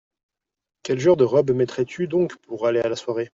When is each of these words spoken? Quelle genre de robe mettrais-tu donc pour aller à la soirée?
Quelle 0.81 0.99
genre 0.99 1.15
de 1.15 1.23
robe 1.25 1.51
mettrais-tu 1.51 2.07
donc 2.07 2.35
pour 2.37 2.65
aller 2.65 2.79
à 2.79 2.89
la 2.89 2.95
soirée? 2.95 3.29